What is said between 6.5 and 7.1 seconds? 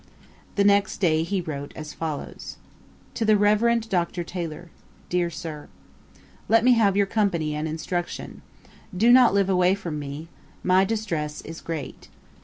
me have your